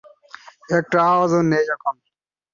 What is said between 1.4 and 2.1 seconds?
নেই এখন।